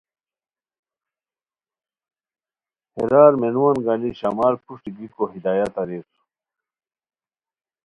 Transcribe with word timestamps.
ہیرار 2.95 3.31
مینوان 3.41 3.77
گانی 3.85 4.09
شامار 4.19 4.53
پروشٹی 4.63 4.91
گیکو 4.97 5.23
ہدایت 5.33 5.73
اریر 5.81 6.05